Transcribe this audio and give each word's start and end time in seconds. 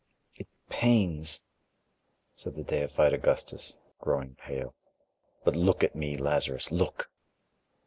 "It 0.33 0.47
pains," 0.67 1.43
said 2.33 2.55
the 2.55 2.63
deified 2.63 3.13
Augustus, 3.13 3.77
growing 3.99 4.33
pale. 4.33 4.73
"But 5.45 5.55
look 5.55 5.83
at 5.83 5.95
me, 5.95 6.17
Lazarus, 6.17 6.71
look." 6.71 7.11